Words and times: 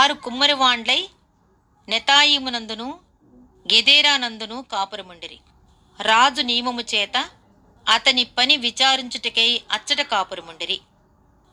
వారు 0.00 0.14
కుమ్మరివాండ్లై 0.14 1.08
నెతాయిమునందును 1.88 2.98
గెదేరానందును 3.72 4.64
కాపురముండిరి. 4.72 5.38
రాజు 6.02 6.42
నియమము 6.42 6.80
చేత 6.80 7.28
అతని 7.88 8.24
పని 8.24 8.56
విచారించుటకై 8.56 9.60
అచ్చట 9.72 10.00
కాపురముండిరి. 10.00 10.80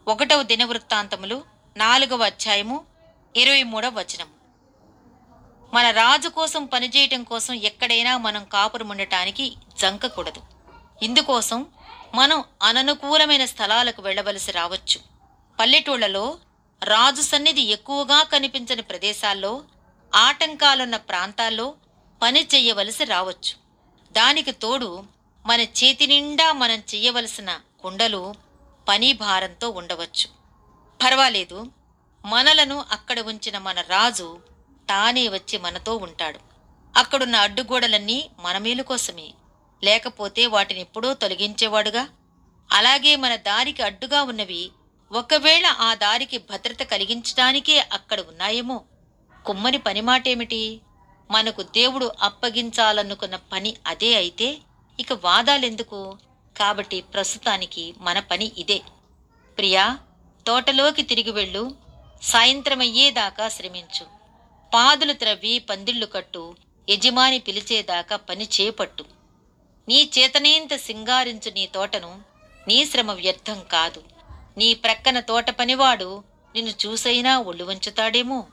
ఒకటవ 0.08 0.44
దినవృత్తాంతములు 0.44 1.44
నాలుగవ 1.78 2.24
అధ్యాయము 2.24 2.86
ఇరవై 3.36 3.64
మూడవ 3.64 4.00
వచనం 4.00 4.28
మన 5.74 5.92
రాజు 5.92 6.30
కోసం 6.30 6.66
పనిచేయటం 6.66 7.24
కోసం 7.24 7.54
ఎక్కడైనా 7.54 8.18
మనం 8.18 8.46
కాపురముండటానికి 8.46 9.54
జంకకూడదు 9.80 10.42
ఇందుకోసం 11.04 11.66
మనం 12.16 12.44
అననుకూలమైన 12.64 13.46
స్థలాలకు 13.46 14.02
వెళ్ళవలసి 14.02 14.52
రావచ్చు. 14.52 15.00
పల్లెటూళ్ళలో 15.60 16.38
రాజు 16.84 17.22
సన్నిధి 17.22 17.62
ఎక్కువగా 17.62 18.24
కనిపించని 18.24 18.82
ప్రదేశాల్లో 18.82 19.64
ఆటంకాలున్న 20.16 20.98
ప్రాంతాల్లో 20.98 21.74
పని 22.22 22.48
చెయ్యవలసి 22.54 23.04
రావచ్చు. 23.04 23.56
దానికి 24.12 24.52
తోడు 24.52 25.04
మన 25.46 25.62
చేతి 25.62 26.08
నిండా 26.08 26.54
మనం 26.54 26.76
చెయ్యవలసిన 26.76 27.60
కుండలు 27.80 28.36
పని 28.88 29.14
భారంతో 29.14 29.70
ఉండవచ్చు. 29.70 30.28
పర్వాలేదు 31.04 31.68
మనలను 32.26 32.86
అక్కడ 32.92 33.20
ఉంచిన 33.20 33.58
మన 33.58 33.82
రాజు 33.82 34.40
తానే 34.90 35.28
వచ్చి 35.28 35.58
మనతో 35.58 35.96
ఉంటాడు. 35.96 36.40
అక్కడున్న 37.00 37.36
అడ్డుగోడలన్నీ 37.36 38.30
మన 38.40 38.58
మేలు 38.58 38.84
కోసమే. 38.84 39.34
లేకపోతే 39.84 40.46
వాటిని 40.46 40.80
ఎప్పుడో 40.80 41.14
తొలగించేవాడుగా? 41.14 42.10
అలాగే 42.72 43.16
మన 43.16 43.36
దారికి 43.36 43.82
అడ్డుగా 43.84 44.24
ఉన్నవి 44.24 44.72
ఒకవేళ 45.12 45.66
ఆ 45.66 45.94
దారికి 45.94 46.38
భద్రత 46.38 46.84
కలిగించడానికే 46.84 47.80
అక్కడ 47.80 48.20
ఉన్నాయేమో? 48.20 48.82
కుమ్మని 49.46 49.78
పని 49.78 50.02
మాటేమిటి? 50.02 50.82
మనకు 51.32 51.62
దేవుడు 51.62 52.12
అప్పగించాలనుకున్న 52.22 53.36
పని 53.36 53.78
అదే 53.88 54.16
అయితే 54.16 54.58
ఇక 55.00 55.14
వాదాలెందుకు? 55.14 56.18
కాబట్టి 56.58 57.02
ప్రస్తుతానికి 57.02 57.94
మన 57.98 58.20
పని 58.20 58.52
ఇదే. 58.58 58.82
ప్రియా 59.58 59.98
తోటలోకి 60.48 61.02
తిరిగి 61.02 61.32
వెళ్ళు. 61.32 61.76
సాయంత్రమయ్యేదాకా 62.22 63.50
శ్రమించు. 63.50 64.06
పాదులు 64.74 65.14
త్రవ్వి 65.14 65.60
పందిళ్ళు 65.60 66.06
కట్టు. 66.06 66.56
యజమాని 66.90 67.40
పిలిచేదాకా 67.40 68.16
పని 68.16 68.50
చేపట్టు. 68.62 69.06
నీ 69.88 70.10
చేతనేంత 70.20 70.76
సింగారించు 70.76 71.52
నీ 71.52 71.66
తోటను 71.66 72.22
నీ 72.68 72.86
శ్రమ 72.86 73.12
వ్యర్థం 73.12 73.62
కాదు. 73.72 74.17
నీ 74.58 74.74
ప్రక్కన 74.74 75.20
తోట 75.20 75.50
పనివాడు 75.50 76.24
నిన్ను 76.56 76.74
చూసైనా 76.86 77.40
ఒళ్ళు 77.40 77.64
వంచుతాడేమో. 77.64 78.46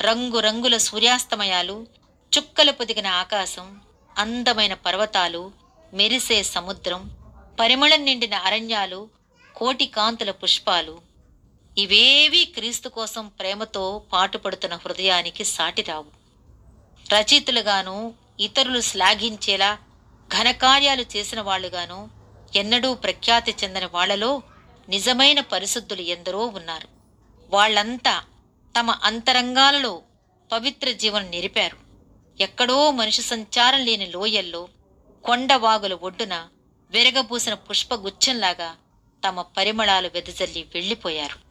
రంగురంగుల 0.00 0.76
సూర్యాస్తమయాలు 0.76 1.86
చుక్కలు 2.32 2.72
పొదిగిన 2.72 3.06
ఆకాశం 3.06 3.80
అందమైన 4.18 4.74
పర్వతాలు 4.74 5.52
మెరిసే 5.94 6.42
సముద్రం 6.42 7.10
పరిమళం 7.60 8.04
నిండిన 8.04 8.34
అరణ్యాలు 8.34 9.08
కోటి 9.56 9.86
కాంతుల 9.86 10.30
పుష్పాలు. 10.30 11.00
ఇవేవీ 11.78 12.44
క్రీస్తు 12.44 12.88
కోసం 12.88 13.28
ప్రేమతో 13.28 14.02
పాటుపడుతున్న 14.12 14.74
హృదయానికి 14.74 15.44
సాటిరావు. 15.44 16.06
రచయితలుగాను 17.14 18.14
ఇతరులు 18.40 18.80
శ్లాఘించేలా 18.80 19.78
ఘనకార్యాలు 20.28 21.04
చేసిన 21.16 21.40
వాళ్ళుగాను 21.40 22.10
ఎన్నడూ 22.56 22.94
ప్రఖ్యాతి 22.94 23.54
చెందిన 23.64 23.86
వాళ్ళలో 23.86 24.42
నిజమైన 24.88 25.40
పరిశుద్ధులు 25.40 26.00
ఎందరో 26.00 26.46
ఉన్నారు. 26.46 26.88
వాళ్ళంతా 27.54 28.24
తమ 28.78 28.90
అంతరంగాలలో 28.90 30.02
పవిత్ర 30.52 30.92
జీవనం 30.92 31.30
నిరిపారు. 31.30 31.76
ఎక్కడో 32.40 32.90
మనిషి 32.90 33.22
సంచారం 33.22 33.84
లేని 33.84 34.06
లోయల్లో 34.06 34.68
కొండవాగుల 35.24 35.94
ఒడ్డున 35.94 36.48
విరగబూసిన 36.90 37.54
పుష్పగుచ్ఛంలాగా 37.54 38.76
తమ 39.26 39.42
పరిమళాలు 39.42 40.10
వెదజల్లి 40.14 40.66
వెళ్ళిపోయారు. 40.74 41.43